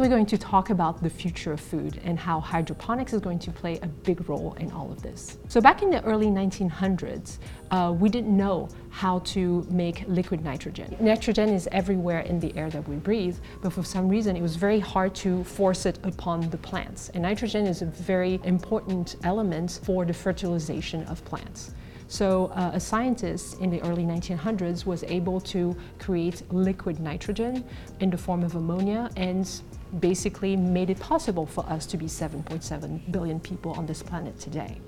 We're 0.00 0.08
going 0.08 0.24
to 0.26 0.38
talk 0.38 0.70
about 0.70 1.02
the 1.02 1.10
future 1.10 1.52
of 1.52 1.60
food 1.60 2.00
and 2.04 2.18
how 2.18 2.40
hydroponics 2.40 3.12
is 3.12 3.20
going 3.20 3.38
to 3.40 3.50
play 3.50 3.78
a 3.82 3.86
big 3.86 4.30
role 4.30 4.54
in 4.54 4.72
all 4.72 4.90
of 4.90 5.02
this. 5.02 5.36
So 5.48 5.60
back 5.60 5.82
in 5.82 5.90
the 5.90 6.02
early 6.04 6.28
1900s, 6.28 7.36
uh, 7.70 7.94
we 7.94 8.08
didn't 8.08 8.34
know 8.34 8.70
how 8.88 9.18
to 9.18 9.66
make 9.68 10.04
liquid 10.08 10.42
nitrogen. 10.42 10.96
Nitrogen 11.00 11.50
is 11.50 11.68
everywhere 11.70 12.20
in 12.20 12.40
the 12.40 12.56
air 12.56 12.70
that 12.70 12.88
we 12.88 12.96
breathe, 12.96 13.36
but 13.60 13.74
for 13.74 13.84
some 13.84 14.08
reason 14.08 14.36
it 14.36 14.40
was 14.40 14.56
very 14.56 14.80
hard 14.80 15.14
to 15.16 15.44
force 15.44 15.84
it 15.84 15.98
upon 16.02 16.48
the 16.48 16.56
plants. 16.56 17.10
And 17.10 17.24
nitrogen 17.24 17.66
is 17.66 17.82
a 17.82 17.86
very 17.86 18.40
important 18.44 19.16
element 19.24 19.80
for 19.84 20.06
the 20.06 20.14
fertilization 20.14 21.04
of 21.08 21.22
plants. 21.26 21.74
So 22.10 22.46
uh, 22.56 22.72
a 22.74 22.80
scientist 22.80 23.60
in 23.60 23.70
the 23.70 23.80
early 23.82 24.02
1900s 24.02 24.84
was 24.84 25.04
able 25.04 25.40
to 25.42 25.76
create 26.00 26.42
liquid 26.52 26.98
nitrogen 26.98 27.64
in 28.00 28.10
the 28.10 28.18
form 28.18 28.42
of 28.42 28.56
ammonia 28.56 29.08
and 29.16 29.48
basically 30.00 30.56
made 30.56 30.90
it 30.90 30.98
possible 30.98 31.46
for 31.46 31.64
us 31.66 31.86
to 31.86 31.96
be 31.96 32.06
7.7 32.06 33.12
billion 33.12 33.38
people 33.38 33.74
on 33.74 33.86
this 33.86 34.02
planet 34.02 34.36
today. 34.40 34.80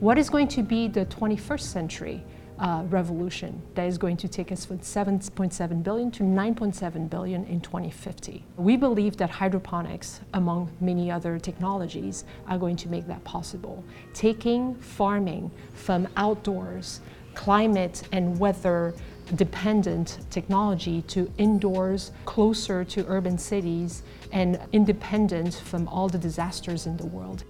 What 0.00 0.18
is 0.18 0.28
going 0.28 0.48
to 0.48 0.62
be 0.62 0.86
the 0.86 1.06
21st 1.06 1.62
century? 1.62 2.22
Uh, 2.60 2.84
revolution 2.90 3.60
that 3.74 3.86
is 3.86 3.96
going 3.96 4.16
to 4.18 4.28
take 4.28 4.52
us 4.52 4.64
from 4.64 4.78
7.7 4.78 5.82
billion 5.82 6.10
to 6.10 6.22
9.7 6.22 7.08
billion 7.08 7.44
in 7.46 7.60
2050. 7.60 8.44
We 8.56 8.76
believe 8.76 9.16
that 9.16 9.30
hydroponics, 9.30 10.20
among 10.34 10.70
many 10.80 11.10
other 11.10 11.38
technologies, 11.38 12.24
are 12.46 12.58
going 12.58 12.76
to 12.76 12.88
make 12.88 13.06
that 13.06 13.24
possible. 13.24 13.82
Taking 14.12 14.74
farming 14.76 15.50
from 15.72 16.06
outdoors, 16.16 17.00
climate 17.34 18.02
and 18.12 18.38
weather 18.38 18.94
dependent 19.36 20.18
technology 20.30 21.02
to 21.02 21.30
indoors, 21.38 22.12
closer 22.24 22.84
to 22.84 23.06
urban 23.06 23.38
cities, 23.38 24.02
and 24.32 24.60
independent 24.72 25.54
from 25.54 25.88
all 25.88 26.08
the 26.08 26.18
disasters 26.18 26.86
in 26.86 26.96
the 26.96 27.06
world. 27.06 27.44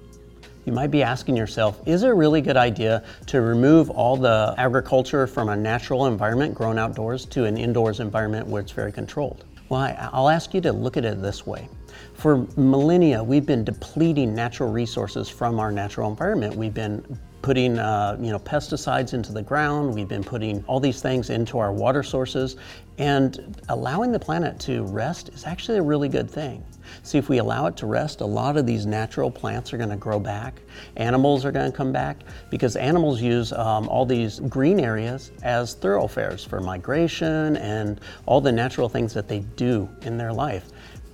You 0.66 0.72
might 0.72 0.91
be 0.91 1.03
asking 1.03 1.36
yourself, 1.36 1.80
is 1.86 2.03
it 2.03 2.11
a 2.11 2.14
really 2.14 2.42
good 2.42 2.56
idea 2.56 3.03
to 3.27 3.41
remove 3.41 3.89
all 3.89 4.16
the 4.16 4.55
agriculture 4.58 5.27
from 5.27 5.48
a 5.48 5.56
natural 5.56 6.06
environment 6.06 6.55
grown 6.55 6.78
outdoors 6.78 7.25
to 7.27 7.44
an 7.44 7.56
indoors 7.56 8.00
environment 8.00 8.47
where 8.47 8.61
it's 8.61 8.72
very 8.72 8.92
controlled? 8.92 9.44
Well, 9.70 9.97
I'll 10.12 10.28
ask 10.28 10.53
you 10.53 10.61
to 10.62 10.72
look 10.72 10.97
at 10.97 11.05
it 11.05 11.22
this 11.22 11.47
way. 11.47 11.69
For 12.14 12.47
millennia, 12.56 13.22
we've 13.22 13.47
been 13.47 13.64
depleting 13.64 14.34
natural 14.34 14.70
resources 14.70 15.28
from 15.28 15.58
our 15.58 15.72
natural 15.72 16.11
environment. 16.11 16.55
We've 16.55 16.75
been 16.75 17.19
putting 17.43 17.79
uh, 17.79 18.17
you 18.21 18.31
know 18.31 18.39
pesticides 18.39 19.15
into 19.15 19.33
the 19.33 19.43
ground. 19.43 19.95
We've 19.95 20.09
been 20.09 20.25
putting 20.25 20.65
all 20.67 20.81
these 20.81 21.01
things 21.01 21.31
into 21.31 21.59
our 21.59 21.73
water 21.73 22.03
sources, 22.03 22.57
and 22.99 23.61
allowing 23.69 24.13
the 24.13 24.19
planet 24.19 24.59
to 24.61 24.85
rest 24.85 25.31
is 25.31 25.45
actually 25.45 25.79
a 25.79 25.83
really 25.83 26.09
good 26.09 26.31
thing. 26.31 26.65
See, 27.03 27.19
if 27.19 27.29
we 27.29 27.39
allow 27.39 27.67
it 27.67 27.77
to 27.79 27.87
rest, 27.87 28.21
a 28.21 28.27
lot 28.27 28.57
of 28.57 28.67
these 28.67 28.85
natural 28.85 29.31
plants 29.31 29.73
are 29.73 29.79
going 29.79 29.91
to 29.91 29.97
grow 29.97 30.19
back. 30.19 30.61
Animals 30.97 31.45
are 31.45 31.53
going 31.53 31.71
to 31.71 31.77
come 31.77 31.93
back 31.93 32.19
because 32.51 32.77
animals 32.77 33.21
use 33.23 33.53
um, 33.53 33.89
all 33.89 34.05
these 34.05 34.41
green 34.41 34.81
areas 34.81 35.31
as 35.43 35.75
thoroughfares 35.75 36.45
for 36.45 36.61
migration 36.61 37.57
and 37.59 38.01
all 38.27 38.41
the 38.41 38.53
natural 38.53 38.89
things 38.89 39.15
that 39.15 39.29
they 39.29 39.41
do 39.57 39.89
in 40.03 40.19
their 40.19 40.33
life. 40.33 40.71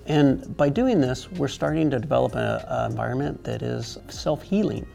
And 0.06 0.56
by 0.56 0.68
doing 0.68 1.00
this, 1.00 1.30
we're 1.32 1.48
starting 1.48 1.90
to 1.90 1.98
develop 1.98 2.34
an 2.36 2.90
environment 2.90 3.42
that 3.44 3.62
is 3.62 3.98
self 4.08 4.42
healing. 4.42 4.86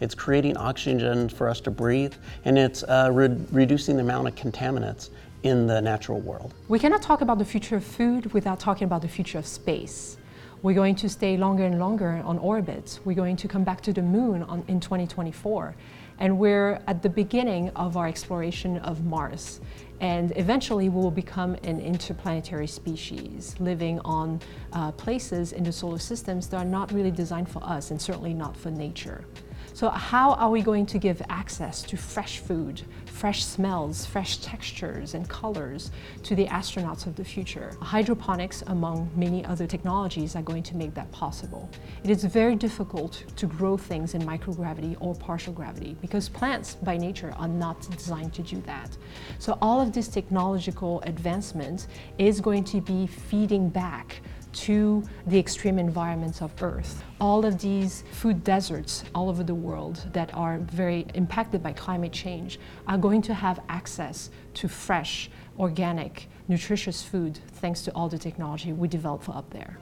It's 0.00 0.14
creating 0.14 0.56
oxygen 0.56 1.28
for 1.28 1.48
us 1.48 1.60
to 1.62 1.70
breathe, 1.70 2.14
and 2.44 2.58
it's 2.58 2.82
uh, 2.82 3.10
re- 3.12 3.36
reducing 3.52 3.96
the 3.96 4.02
amount 4.02 4.28
of 4.28 4.34
contaminants 4.34 5.10
in 5.44 5.66
the 5.66 5.80
natural 5.80 6.20
world. 6.20 6.54
We 6.68 6.78
cannot 6.78 7.02
talk 7.02 7.20
about 7.20 7.38
the 7.38 7.44
future 7.44 7.76
of 7.76 7.84
food 7.84 8.32
without 8.32 8.58
talking 8.58 8.86
about 8.86 9.02
the 9.02 9.08
future 9.08 9.38
of 9.38 9.46
space. 9.46 10.16
We're 10.62 10.74
going 10.74 10.94
to 10.96 11.10
stay 11.10 11.36
longer 11.36 11.64
and 11.64 11.78
longer 11.78 12.22
on 12.24 12.38
orbit. 12.38 12.98
We're 13.04 13.14
going 13.14 13.36
to 13.36 13.46
come 13.46 13.64
back 13.64 13.82
to 13.82 13.92
the 13.92 14.00
moon 14.00 14.42
on, 14.44 14.64
in 14.66 14.80
2024. 14.80 15.74
And 16.20 16.38
we're 16.38 16.80
at 16.86 17.02
the 17.02 17.10
beginning 17.10 17.68
of 17.70 17.98
our 17.98 18.08
exploration 18.08 18.78
of 18.78 19.04
Mars. 19.04 19.60
And 20.00 20.32
eventually, 20.36 20.88
we 20.88 21.02
will 21.02 21.10
become 21.10 21.54
an 21.64 21.80
interplanetary 21.80 22.66
species 22.66 23.54
living 23.60 24.00
on 24.00 24.40
uh, 24.72 24.92
places 24.92 25.52
in 25.52 25.64
the 25.64 25.72
solar 25.72 25.98
systems 25.98 26.48
that 26.48 26.56
are 26.56 26.64
not 26.64 26.90
really 26.92 27.10
designed 27.10 27.48
for 27.50 27.62
us 27.62 27.90
and 27.90 28.00
certainly 28.00 28.32
not 28.32 28.56
for 28.56 28.70
nature. 28.70 29.24
So, 29.72 29.88
how 29.88 30.34
are 30.34 30.50
we 30.50 30.62
going 30.62 30.86
to 30.86 30.98
give 30.98 31.22
access 31.28 31.82
to 31.84 31.96
fresh 31.96 32.38
food, 32.38 32.82
fresh 33.06 33.44
smells, 33.44 34.06
fresh 34.06 34.38
textures, 34.38 35.14
and 35.14 35.28
colors 35.28 35.90
to 36.22 36.34
the 36.34 36.46
astronauts 36.46 37.06
of 37.06 37.16
the 37.16 37.24
future? 37.24 37.76
Hydroponics, 37.80 38.62
among 38.68 39.10
many 39.16 39.44
other 39.44 39.66
technologies, 39.66 40.36
are 40.36 40.42
going 40.42 40.62
to 40.64 40.76
make 40.76 40.94
that 40.94 41.10
possible. 41.10 41.68
It 42.04 42.10
is 42.10 42.24
very 42.24 42.54
difficult 42.54 43.24
to 43.36 43.46
grow 43.46 43.76
things 43.76 44.14
in 44.14 44.22
microgravity 44.22 44.96
or 45.00 45.14
partial 45.14 45.52
gravity 45.52 45.96
because 46.00 46.28
plants, 46.28 46.74
by 46.76 46.96
nature, 46.96 47.32
are 47.36 47.48
not 47.48 47.80
designed 47.90 48.34
to 48.34 48.42
do 48.42 48.60
that. 48.66 48.96
So, 49.38 49.58
all 49.60 49.80
of 49.80 49.92
this 49.92 50.08
technological 50.08 51.00
advancement 51.02 51.88
is 52.18 52.40
going 52.40 52.64
to 52.64 52.80
be 52.80 53.06
feeding 53.06 53.68
back 53.68 54.20
to 54.54 55.02
the 55.26 55.38
extreme 55.38 55.78
environments 55.78 56.42
of 56.42 56.50
Earth. 56.62 57.02
All 57.20 57.44
of 57.44 57.60
these 57.60 58.04
food 58.12 58.44
deserts 58.44 59.04
all 59.14 59.28
over 59.28 59.42
the 59.42 59.54
world 59.54 60.06
that 60.12 60.32
are 60.34 60.58
very 60.58 61.06
impacted 61.14 61.62
by 61.62 61.72
climate 61.72 62.12
change 62.12 62.58
are 62.86 62.98
going 62.98 63.22
to 63.22 63.34
have 63.34 63.60
access 63.68 64.30
to 64.54 64.68
fresh, 64.68 65.30
organic, 65.58 66.28
nutritious 66.48 67.02
food 67.02 67.38
thanks 67.54 67.82
to 67.82 67.90
all 67.92 68.08
the 68.08 68.18
technology 68.18 68.72
we 68.72 68.88
develop 68.88 69.28
up 69.28 69.48
there. 69.50 69.78